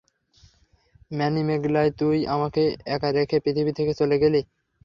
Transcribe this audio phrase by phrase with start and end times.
[1.11, 2.61] মানিমেগলাই, তুই আমাকে
[2.87, 4.41] একা রেখে পৃথিবী থেকে চলে গেলি।